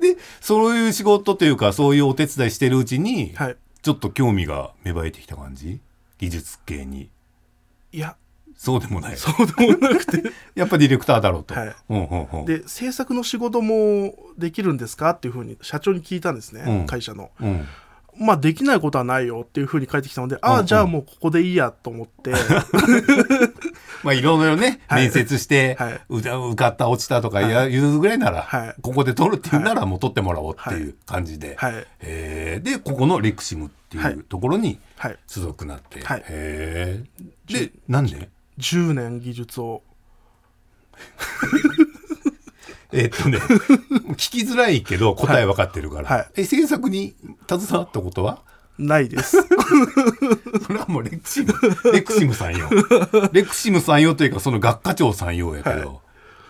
[0.01, 3.57] で、そういう仕事というか、そういうお手伝いしてるうちに、はい。
[3.81, 5.79] ちょっと興味が芽生えてきた感じ？
[6.19, 7.09] 技術系に。
[7.91, 8.15] いや。
[8.55, 9.17] そうでもない。
[9.17, 10.21] そうでもなくて。
[10.53, 11.55] やっぱディレクターだろうと。
[11.55, 11.75] はい。
[11.89, 15.11] うんうんうん、で制作の仕事もできるんですか？
[15.11, 16.85] っていうふうに社長に聞いたんですね、うん。
[16.85, 17.31] 会社の。
[17.39, 17.67] うん、
[18.17, 22.31] まあできないことはないよっていうふうに返ってきたので、ああじゃあもうここでいいやと思って。
[24.03, 25.03] まあいろいろね、はい。
[25.03, 26.01] 面接して、はい。
[26.09, 28.75] う受かった落ちたとかや、言うぐらいなら、はい。
[28.81, 31.87] ここで取るっていうならもう取ってもらおうっていう感じで、はい。
[31.99, 32.63] へー。
[32.63, 34.13] でここのレクシムってはい。
[34.13, 35.17] いうところにはい。
[35.27, 36.23] 所属なって、はい。
[36.27, 37.53] へー。
[37.53, 39.83] でなんで？10年技術を
[42.93, 43.37] えっとね
[44.13, 46.27] 聞きづらいけど答え分かってるから、はい。
[46.37, 47.15] え制作に
[47.49, 48.39] 携わったことは？
[48.77, 49.37] ないです。
[50.65, 51.53] それはもうレクシム
[51.93, 52.69] レクシムさんよ。
[53.31, 56.01] レクシムさんよというかその学科長さんよやけど、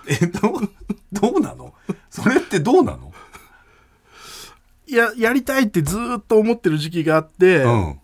[0.08, 0.70] えどう
[1.12, 1.74] どうなの？
[2.10, 3.12] それってどうなの？
[4.88, 8.00] いややりたいってずーっと思ってる時期があって、うん。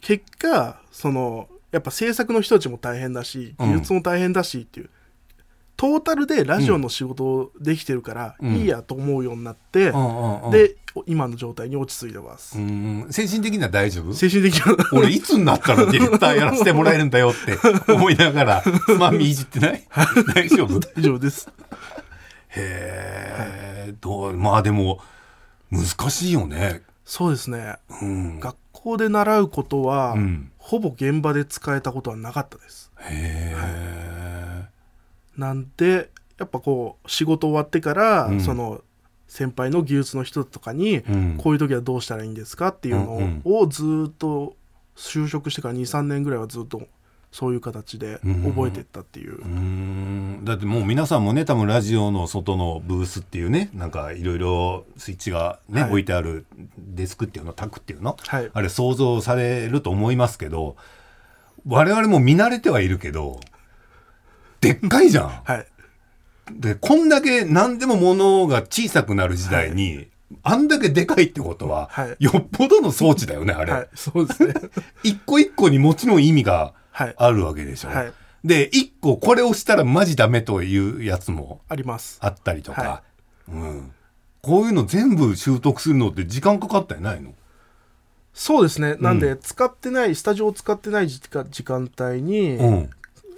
[0.00, 4.90] 結果そのやっぱ制作の人たちも大変だしうん技術も大変だしっていう、
[5.76, 8.54] トータルでラジオの仕事できてるから、うん。
[8.54, 10.50] いいやと思うようになって、うんうんうん。
[10.50, 13.06] で今の状態に落ち着いてます、うん。
[13.10, 14.14] 精神的には大丈夫？
[14.14, 17.58] 精神的な 俺いつになったらディレクターやらせてもらえるんだよって
[17.92, 19.82] 思いながらつまみいじってない？
[20.34, 20.80] 大丈夫？
[20.96, 21.48] 以上です。
[22.56, 25.00] へえ、どうまあでも
[25.72, 26.82] 難しいよね。
[27.04, 27.76] そうですね。
[28.00, 28.38] うん。
[28.38, 30.52] 学校で習うことは、うん。
[30.58, 32.92] ほぼ現場で使えたことはなかったです。
[33.00, 33.56] へえ、
[35.36, 38.40] なんでやっぱこう仕事終わってから、うん。
[38.40, 38.82] その
[39.26, 41.36] 先輩の技術の人とかに、うん。
[41.38, 44.56] こういう時はどうしたらいいんですかっていうのを,、うんずーっと
[44.96, 46.82] 就職してから23年ぐらいはずっと
[47.32, 49.38] そういう形で覚えていったっていう、
[50.42, 55.90] うだってもう皆さんもね多分ラジオの外のブースっていうねなんかいろいろスイッチがね、はい。
[55.90, 56.46] 置いてある
[56.78, 58.48] デスクっていうのタクっていうの、はい。
[58.52, 60.76] あれ想像されると思いますけど
[61.66, 63.40] 我々も見慣れてはいるけど
[64.64, 65.28] でっかいじゃん。
[65.28, 65.66] はい。
[66.52, 70.08] でこんだけ何でも物が小さくなる時代に、
[70.42, 72.16] あんだけでかいってことは、はい。
[72.18, 73.72] よっぽどの装置だよねあれ。
[73.72, 73.88] はい。
[73.94, 74.54] そうですね。
[75.04, 77.14] 一個一個にもちろん意味がはい。
[77.16, 77.88] あるわけでしょ。
[77.88, 78.12] はい。
[78.44, 82.18] で一個これをしたらマジダメというやつもあります。
[82.20, 83.02] あったりとか、は
[83.48, 83.92] うん、
[84.42, 87.34] こういうの全部習得するのって時間かかったりないの？
[88.34, 88.96] そうですね。
[89.00, 92.90] なんで使ってないスタジオを使ってない時間時間帯にうん、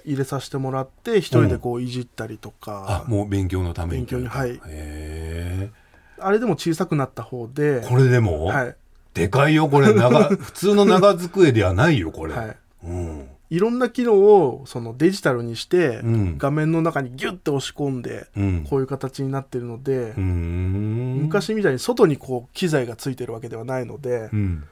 [0.06, 3.98] 入れさせてもらって一人でこういじったりとか、あもう勉強のために。
[3.98, 4.60] 勉強にはい。
[4.66, 5.70] へ
[6.18, 8.76] あれでも小さくなった方でえこれでも、はい。
[9.12, 9.92] でかいよこれ。
[9.92, 12.56] 長 普通の長机ではないよこれ、はい。
[12.84, 16.38] うん、いろんな機能をそのデジタルにして、うん。
[16.38, 18.66] 画面の中にギュッて押し込んで、うん。
[18.68, 21.18] こういう形になってるのでうー、ん。
[21.22, 24.64] 昔みたいに外にこう機材がついてるわけではないので、うん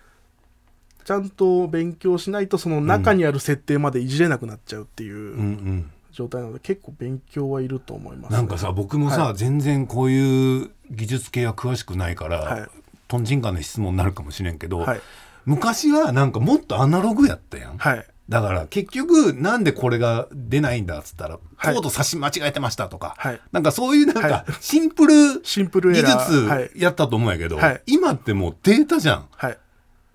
[1.04, 5.90] ちゃんと勉強しないとその中にある設定までいじれなくなっちゃうっていううんうん。
[6.12, 9.34] 状態なので結構勉強はいると思います、なんかさ僕もさ、はい。
[9.34, 12.68] 全然こういう技術系は詳しくないから、はい。
[13.08, 15.00] とんちんかんな質問になるかもしれんけど、はい。
[15.44, 18.06] 昔はなんかもっとアナログやったやん、はい。
[18.28, 21.74] だから結局なんでこれが出ないんだっつったら、はい。
[21.74, 23.40] コード差し間違えてましたとか、はい。
[23.50, 27.82] なんかそういうなんはかシンプルシンプルエ技術やったと思うんやけど、はい。
[27.86, 29.26] 今ってもうデータじゃん。
[29.32, 29.58] はい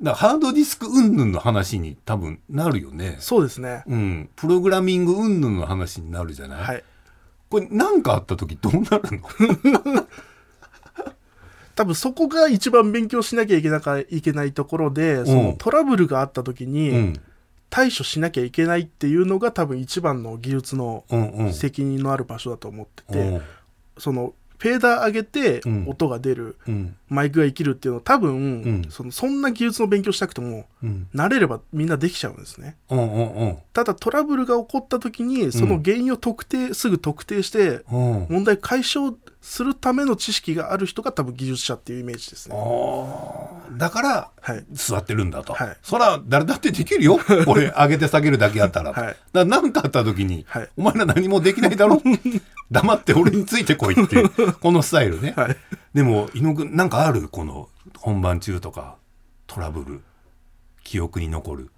[0.02, 3.18] だハードディスク云々の話に多分なるよね。
[3.20, 3.84] そうですね。
[3.88, 4.30] うん。
[4.36, 6.84] プログラミング云々の話になるじゃない、はい。
[7.50, 10.08] これ何かあった時どうなるの？
[11.76, 17.14] 多分そこが一番勉強しなきゃいけなかいけないところでそのトラブルがあった時に、うん。
[17.70, 21.54] 対処しなきゃいけないっていうのが多分一番の技術のうんうん。
[21.54, 23.42] 責任のある場所だと思ってて、うん。
[23.98, 25.86] そのフェーダー上げてうん。
[25.88, 26.96] 音が出る、うん。
[27.08, 28.38] マイクが生きるっていうのは多分、う
[28.70, 28.88] ん。
[28.90, 31.08] そのそんな技術の勉強したくてもうん。
[31.16, 32.76] 慣れればみんなできちゃうんですね。
[32.90, 38.28] うんうんただトラブルが起こった時にその原因を特定、すぐ特定してうん。
[38.30, 42.56] 問題解消するための知識がある人が多分技術者っていうイメージですね。
[43.78, 44.66] だからはい。
[44.74, 45.78] 座ってるんだと、はい。
[45.82, 47.20] そら誰だってできるよ。
[47.48, 49.18] 俺上げて下げるだけやったら、はい。
[49.32, 50.70] だ何かあった時に、はい。
[50.76, 52.02] お前ら何もできないだろ。
[52.70, 55.58] 黙って俺についてこいっていうこのスタイルね、はい。
[55.94, 57.30] でも伊野くんなんかある？
[57.30, 58.98] この本番中とか
[59.48, 60.02] トラブル
[60.84, 61.72] 記憶に残る。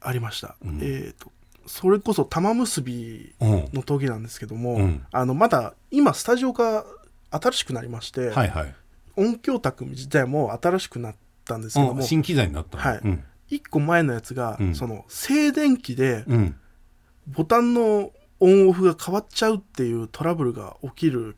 [0.00, 0.80] ありました、うん。
[0.82, 1.30] えっ、と
[1.66, 3.68] それこそ玉結びうん。
[3.72, 5.06] の時なんですけども、うん。
[5.10, 6.84] あのまだ今スタジオが
[7.30, 8.74] 新しくなりまして、はいはい。
[9.16, 12.02] 音響卓自体も新しくなっったんですけども、うん。
[12.02, 12.82] 新機材になったの。
[12.82, 13.00] はい。
[13.04, 13.24] うん。
[13.50, 14.74] 1個前のやつが、うん。
[14.74, 16.56] その静電気でうん。
[17.26, 21.36] ボタンのオンオフが変わっちゃうっていうトラブルが起きる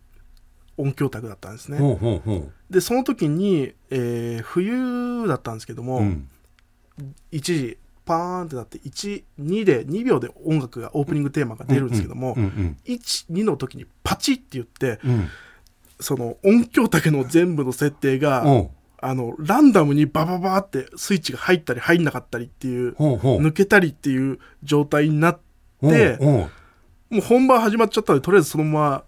[0.77, 1.79] 音響卓だったんですね。
[2.71, 6.03] でその時に、えー冬だったんですけども、
[7.31, 15.29] 一時パーンってなって12で2秒で音楽がオープニングテーマが出るんですけども、うんうん12の時にパチッって言ってうん。
[16.01, 18.45] その音響卓の全部の設定が、
[18.99, 25.41] あのランダムにバババーってスイッチが入ったり入んなかったりっていう抜けたりっていう状態になっ
[25.81, 26.49] ても
[27.13, 29.05] う本番始まっちゃったのでとりあえずそのまま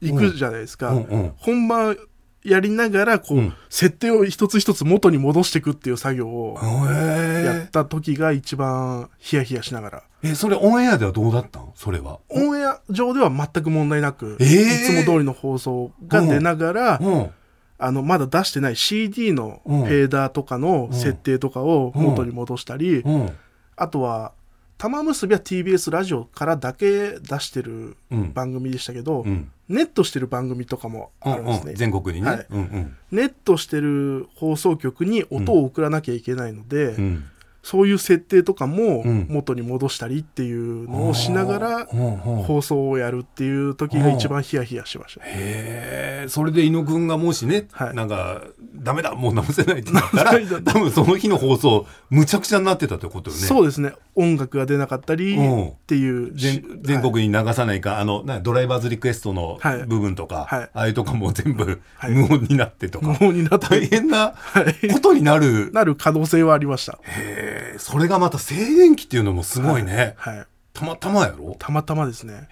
[0.00, 0.94] 行くじゃないですか、
[1.36, 1.96] 本番
[2.44, 3.54] やりながらこう、うん。
[3.68, 10.02] 設定を一つ一つ元に戻していくっていう作業をやった時が一番ヒヤヒヤしながら。
[10.24, 12.18] えそれオンエアではどうだったのそれは。
[12.28, 14.46] オンエア上では全く問題なく、えー。
[14.46, 17.30] いつも通りの放送が出ながら、うん。
[17.78, 19.82] あのまだ出してない CD のフうん。
[19.84, 23.30] ェーダーとかの設定とかを元に戻したり、うん。
[23.76, 24.32] あとは
[24.78, 28.32] 玉結びは TBS ラジオからだけ出してるうん。
[28.32, 31.76] 番組でしたけど、うんネットしてる番組とかもあるんですね、うんうん。
[31.76, 32.46] 全国にね、はい。
[32.50, 32.96] うんうん。
[33.10, 37.24] ネットしてる放送局に音を送らなきゃいけないので、うん
[37.62, 39.26] そういう設定とかもうん。
[39.28, 47.94] 元に戻したりっていうのをしながら放送をやるっていう時が一番ヒヤヒヤしました、へえそれで猪野くんがもしね、はい。
[47.94, 48.42] なんか
[48.74, 50.32] ダメだもう直せないってなったら
[50.64, 53.42] 多分その日の放送むちゃくちゃになってたってことよね。
[53.42, 53.92] そうですね。
[54.14, 55.68] 音楽が出なかったりうん。
[55.68, 59.84] っていう全国に流さないか、あのなドライバーズリクエストのはい。
[59.86, 60.70] 部分とか、はい。
[60.74, 62.12] ああいうとかも全部はい。
[62.12, 63.68] 無音になってとか、無音になって。
[63.68, 64.88] 大変なはい。
[64.92, 66.98] ことになる、なる可能性はありました。
[67.04, 70.46] へえそれがまた静電気っていうのもすごいね、はい。
[70.72, 71.54] たまたまやろ？
[71.58, 72.48] たまたまですね。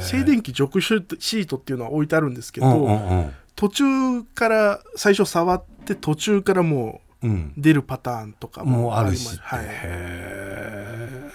[0.00, 3.32] 静電気除去シートっていうのは置いてあるんですけど、うんうんうん。
[3.54, 7.52] 途中から最初触って途中からもううん。
[7.56, 11.30] 出るパターンとかもあるしって、はい、へえ。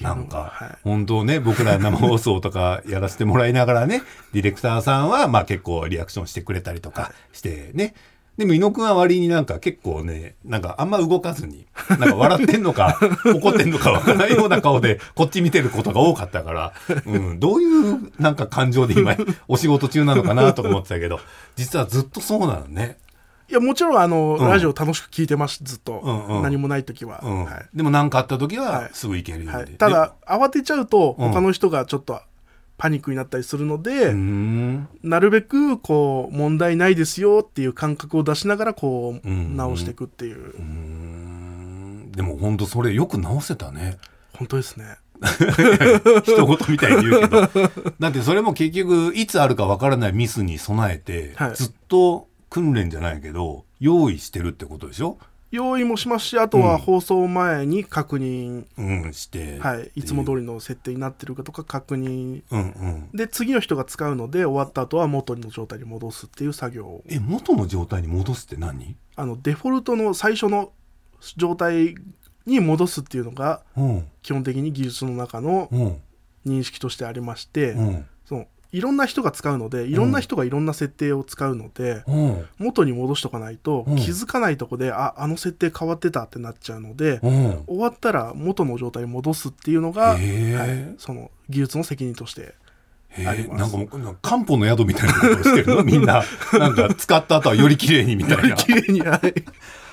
[0.00, 0.78] なんか、はい。
[0.84, 7.94] 本当ね僕ら生放送とかやらせてもらいながらねディレクターさんはまあ結構リアクションしてくれたりとかしてね、
[8.40, 12.98] でも猪野くんは割になんか結構ねなんかあんま動かずになんか笑ってんのか
[13.36, 16.72] 怒ってんのかわからないような顔でこっち見てることが多かったから、
[17.04, 19.14] うん、どういうなんか感情で今
[19.46, 21.20] お仕事中なのかなとか思ってたけど
[21.54, 22.96] 実はずっとそうなのね。
[23.50, 24.48] いやもちろんあの、うん。
[24.48, 26.42] ラジオ楽しく聞いてますずっと、うんうん。
[26.44, 27.44] 何もない時は、うん。
[27.46, 27.68] はい。
[27.74, 28.90] でも何かあった時ははい。
[28.92, 31.28] すぐ行けるように、はい、ただ慌てちゃうとうん。
[31.30, 32.22] 他の人がちょっと
[32.80, 39.56] パニックになったりするので、なるべくこう問題ないですよっていう感覚を出しながらこううん。
[39.56, 42.12] 直していくっていう、うーん。
[42.12, 43.98] でも本当それよく直せたね。
[44.36, 44.96] 本当ですね。
[46.24, 47.40] 人事みたいに言うけど。
[48.00, 51.54] だってそれも結局いつあるかわからないミスに備えて、はい。
[51.54, 55.18] ずっと訓練じゃないけど用意してるってことでしょ？
[55.50, 59.58] 用意もしますしあとは放送前に確認、うんして。
[59.58, 62.42] はい、いつも通りりの設定になってるかとか確認。
[62.50, 63.10] うんうん。
[63.14, 67.04] で次の人が使うので終わった後は元の状態に戻すっていう作業を。
[67.08, 68.96] え元の状態に戻すって何？
[69.16, 70.72] あのデフォルトの最初の
[71.36, 71.94] 状態
[72.46, 74.08] に戻すっていうのがうん。
[74.22, 75.96] 基本的に技術の中のうん。
[76.46, 78.06] 認識としてありまして、うん
[78.72, 82.46] いろんな人が使うのでいろんな人がいろんな設定を使うので、うん。
[82.58, 83.96] 元に戻しとかないとうん。
[83.96, 87.64] 気づかないとこで、ああの設定変わってたってなっちゃうので、うん。
[87.66, 92.54] 終わったら元の状態に戻すっていうのが、はい、その技術の責任として
[93.26, 93.60] あります。
[93.60, 95.82] なんかもう漢方の宿みたいなことをしてるの？
[95.84, 96.22] みんな。
[96.52, 98.56] なんか使った後はより綺麗にみたいな。
[98.56, 99.34] 綺麗にはい。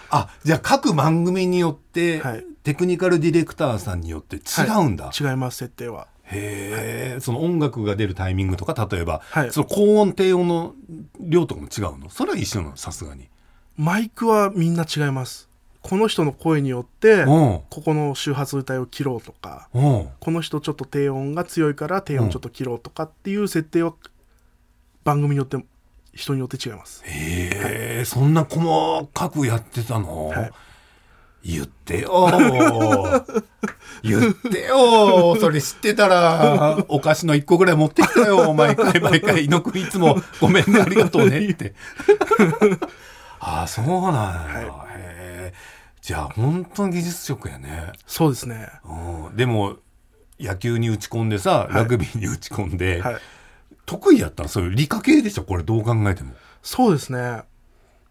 [0.09, 2.45] あじゃあ各番組によって、はい。
[2.67, 9.51] テクニカルディレクターさんによって違うんだ、違います設定はへえ、その音楽が出るタイミングとか例えば、はい。
[9.51, 10.75] その高音低音の
[11.19, 12.09] 量とかも違うの？
[12.09, 13.29] それは一緒なのさすがに。
[13.77, 15.47] マイクはみんな違います。
[15.81, 17.23] この人の声によってう。
[17.23, 19.79] んここの周波数帯を切ろうとかう。
[19.79, 23.93] んこの人ちょっと低音が強いから低音ちょっと切ろうとかっていう設定は
[25.05, 25.57] 番組によって
[26.13, 27.03] 人によって違います。
[27.05, 30.51] へえ、そんな細かくやってたの、はい
[31.47, 32.29] 言ってよ。
[34.03, 35.37] 言ってよ。
[35.39, 38.53] それ知ってたらお菓子の1個ぐらい持ってきたよ。
[38.53, 39.45] 毎回毎回。
[39.45, 41.73] 猪野くんいつもごめんねありがとうねって。
[43.39, 45.53] ああそうなんだ、へえ
[46.01, 47.93] じゃあ本当に技術職やね。
[48.05, 48.69] そうですね。
[48.83, 49.35] うん。
[49.37, 49.77] でも
[50.39, 51.73] 野球に打ち込んでさい。
[51.73, 53.17] ラグビーに打ち込んで、はい。
[53.85, 54.49] 得意やったの？
[54.49, 55.43] そういう理科系でしょ？
[55.43, 56.33] これどう考えても。
[56.61, 57.43] そうですね。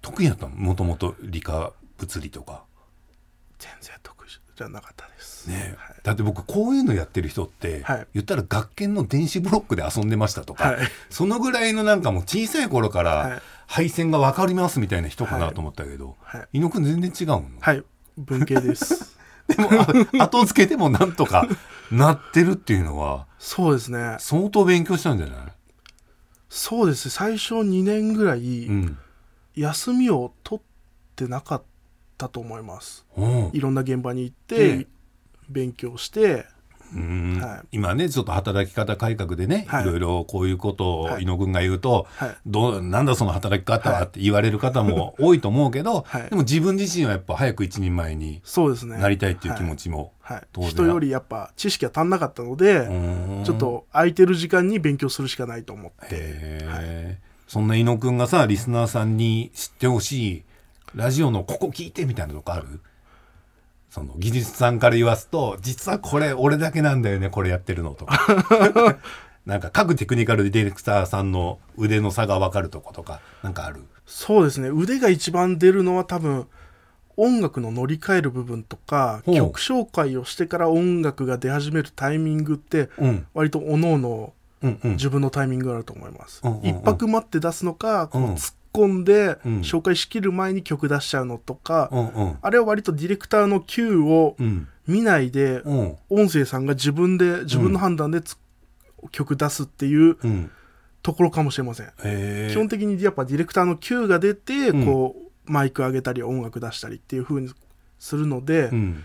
[0.01, 0.55] 得意やったの？
[0.57, 2.66] もともと理科物理とか
[3.59, 5.49] 全然得意じゃなかったです。
[5.49, 5.75] ね。
[5.79, 5.97] はい。
[6.03, 8.07] だって僕こういうのやってる人って、はい。
[8.15, 10.87] 言ったら学研の電子ブロックで遊んでましたとか、はい。
[11.11, 13.43] そのぐらいのなんかもう小さい頃から、はい。
[13.69, 16.41] 配線が分かりますみたいな人かなと思ったけど、はい。
[16.41, 16.49] はい。
[16.55, 17.83] 伊野くん全然違うの、はい。
[18.17, 19.17] 文系です。
[19.49, 19.69] でも
[20.19, 21.47] あ後付けでもなんとか
[21.93, 24.17] なってるっていうのはそうですね。
[24.19, 25.37] 相当勉強したんじゃない？
[26.49, 27.07] そうです。
[27.07, 28.99] ね最初2年ぐらいうん。
[29.55, 30.65] 休みを取っ
[31.15, 31.65] てなかった
[32.17, 33.07] と思います。
[33.17, 33.51] うん。
[33.53, 34.87] いろんな現場に行っえてえ
[35.49, 36.47] 勉強して
[36.95, 37.41] うん。
[37.41, 37.67] はい。
[37.73, 39.83] 今ねちょっと働き方改革でね、はい。
[39.83, 41.25] い、ろいろこういうことをはい。
[41.25, 42.37] 伊野くんが言うと、はい。
[42.47, 44.05] どうなんだその働き方ははい。
[44.07, 46.23] って言われる方も多いと思うけど、はい。
[46.29, 48.99] でも自分自身はやっぱ早く一人前にそうですね。
[48.99, 53.45] なりたいっていう気持ちも、はい、人よりやっぱ知識が足んなかったので、うん。
[53.45, 60.45] ちょっと空いてる時間に勉強するしかないと思って、そんな伊野くんがさリスナーさんに知ってほしい
[60.97, 62.81] ラジオのここ聞いてみたいなとこある？
[63.91, 68.99] その技術さんから言わすと実はこれ俺だけなんだよねこれやってるのとか。
[69.45, 73.83] なんか各テクニカルディレクターさんの腕の差が分かるとことかなんかある？
[74.07, 74.71] そうですね。
[74.71, 76.47] 腕が一番出るのは多分
[77.19, 83.27] 音楽の乗り換える部分とか曲紹介をしてから音楽が出始めるタイミングってうん。
[83.35, 83.99] 割と各々
[84.63, 84.91] うんうん。
[84.93, 86.67] 自分のタイミングがあると思います、うんうんうん。
[86.67, 89.61] 一泊待って出すのかこううん突っ込んでうん。
[89.61, 92.39] 紹介しきる前に曲出しちゃうのとか、うんうん。
[92.41, 94.69] あれは割とディレクターの Q をうん。
[94.87, 95.97] 見ないでうん。
[96.11, 98.37] 音声さんが自分で自分の判断でつ、
[99.11, 100.51] 曲出すっていううん。
[101.03, 101.87] ところかもしれません、
[102.51, 103.65] 基本的にやっぱディレクター。
[103.65, 105.15] の Q が出て、うんこ
[105.49, 107.53] うマイク上げたり音楽出したりっていう風に
[108.01, 109.05] するので、うん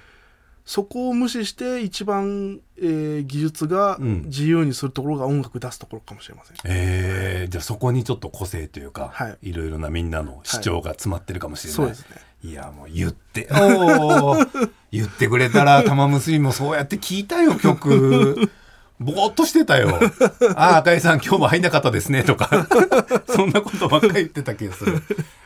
[0.71, 4.21] そこを無視して一番、えー技術がうん。
[4.27, 9.49] 自由にするところが音楽出すところかもしれません、えーじゃあそこにちょっと個性というか、はい。
[9.49, 12.15] いろいろなみんなの主張が詰まってるかもしれない、そうですね。
[12.45, 18.49] いやもう言って おー言ってくれたら玉結びもそうやって聞いたよ曲。
[18.97, 19.99] ぼーっとしてたよ
[20.55, 22.49] 「ああ赤井さん今日も入んなかったですね」とか。
[23.27, 25.03] そんなことばっかり言ってた気がする、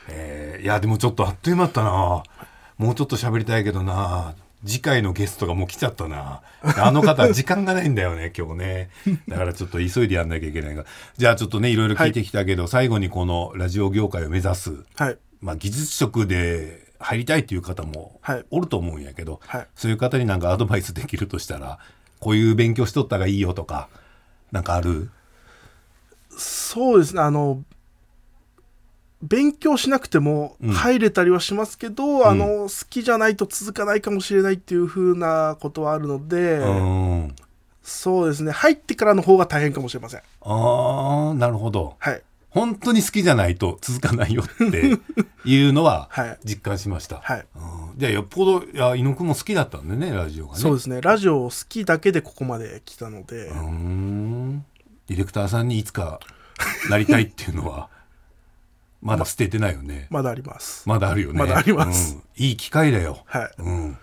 [0.08, 2.22] えーいやでもちょっとあっという間だったな。
[2.78, 4.36] もうちょっと喋りたいけどな
[4.66, 6.42] 次回のゲストがもう来ちゃったな。
[6.78, 8.90] あの方 時間がないんだよね今日ね。
[9.28, 10.86] だからちょっと急いでやんなきゃいけないが
[11.18, 15.18] じゃあちょっとねいろいろ聞いてきたけど、最後にこのラジオ業界を目指すはい。
[15.42, 18.46] まあ、技術職で入りたいっていう方もはい。
[18.50, 19.68] おると思うんやけど、はい。
[19.76, 21.78] そういう方になんかアドバイスできるとしたら
[22.20, 23.90] こういう勉強しとった方がいいよとか
[24.52, 25.12] なんかある？
[26.38, 27.22] そうですね。
[27.22, 27.64] あの
[29.28, 30.72] 勉強しなくてもうん。
[30.72, 37.36] 入れたりはしますけど、あの好きじゃないと続かないかもしれないっていう風なことはあるので、うん。
[37.82, 38.52] そうですね。
[38.52, 40.22] 入ってからの方が大変かもしれません。
[40.42, 41.96] ああなるほど。
[42.00, 42.22] はい。
[42.50, 44.98] 本当に好きじゃないと続かないよって
[45.44, 46.40] いうのははい。
[46.46, 47.46] 実感しました、はい。
[47.56, 47.60] う
[47.96, 48.00] ん。
[48.00, 50.60] じゃあよっぽどいや伊野くんも好きだったんでねラジオがね。
[50.60, 51.02] そうですね。
[51.02, 54.66] ラジオを好きだけでここまで来たので、うーん。
[55.08, 56.20] ディレクターさんにいつか
[56.90, 57.90] なりたいっていうのは
[59.06, 61.40] まだ捨ててないよねまだありますまだあるよね。
[61.40, 63.20] まだありますうんいい機会だよ。
[63.28, 63.98] はいうん。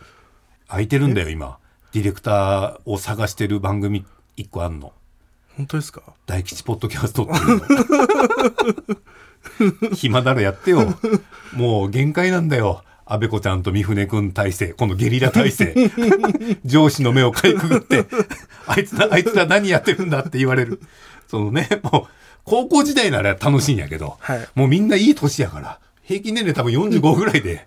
[0.69, 1.59] 空いてるんだよ、今。
[1.93, 4.93] ディレクターを探してる番組一個あんの。
[5.57, 6.03] 本当ですか？
[6.25, 7.47] 大吉ポッドキャストっていう
[9.91, 9.91] の。
[9.97, 10.95] 暇ならやってよ。
[11.55, 12.83] もう限界なんだよ。
[13.05, 14.69] 安倍子ちゃんと三船くん体制。
[14.69, 15.75] このゲリラ体制。
[16.65, 18.07] 上司の目をかいくぐって、
[18.67, 20.81] あいつら、あいつら何やってるんだって言われる。
[21.29, 22.13] そのね、もう、
[22.45, 24.49] 高校時代なら楽しいんやけど、はい。
[24.55, 27.67] もうみんないい年やから、平均年齢多分45ぐらいで、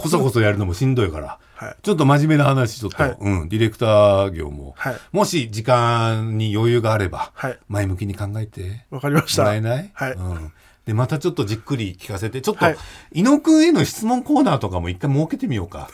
[0.00, 1.76] こそこそやるのもしんどいから、はい。
[1.82, 3.16] ちょっと真面目な話、ちょっと、はい。
[3.20, 4.96] うん、ディレクター業も、はい。
[5.12, 7.58] もし時間に余裕があれば、はい。
[7.68, 9.42] 前向きに考えてわかりました。
[9.42, 9.90] もらえない？
[9.94, 10.12] はい。
[10.12, 10.52] うん、
[10.84, 12.76] で、またちょっとじっくり聞かせて、ちょっと、はい。
[13.12, 15.88] 伊野くんへの質問コーナーとかも一回設けてみようか。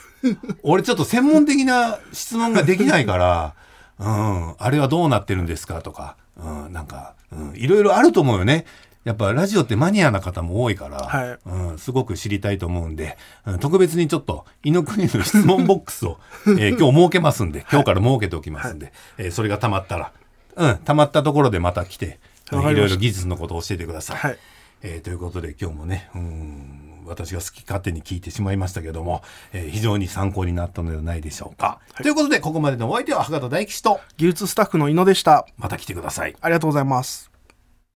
[0.62, 3.55] 俺ちょっと専門的な質問ができないから、
[3.99, 8.66] うん、あれはどうなってるんですかとか、うん、なんか、うん、いろいろあると思うよね。
[9.05, 11.38] やっぱラジオってマニアな方も多いから、はい。
[11.47, 13.16] うん、すごく知りたいと思うんで、
[13.47, 20.12] うん、特別にちょっと、伊野くんへの質問ボックスを、えー 今日設けますんで、今日から設けておきますんで、えーそれが溜まったら、
[20.57, 22.18] うん、溜まったところでまた来て、
[22.51, 24.16] いろいろ技術のことを教えてください。
[24.16, 24.38] はい。
[24.82, 31.80] えーということで今日もね、うん、私が好き勝手に聞いてしまいましたけども、えー非常に参考になったのではないでしょうか。
[32.02, 36.34] ということで、ここまでのお相手は博多大吉と、技術スタッフの井野でしたまた来てください。
[36.40, 37.36] ありがとうございます